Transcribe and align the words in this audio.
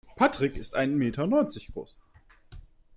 Patrick 0.15 0.57
ist 0.57 0.73
ein 0.75 0.97
Meter 0.97 1.27
neunzig 1.27 1.71
groß. 1.73 1.95